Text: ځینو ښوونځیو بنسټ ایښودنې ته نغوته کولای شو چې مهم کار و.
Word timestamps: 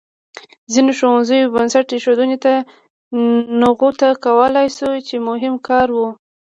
ځینو 0.73 0.91
ښوونځیو 0.99 1.53
بنسټ 1.55 1.87
ایښودنې 1.93 2.37
ته 2.45 2.53
نغوته 3.61 4.09
کولای 4.25 4.67
شو 4.77 4.89
چې 5.07 5.15
مهم 5.29 5.55
کار 5.67 5.87
و. 5.91 5.97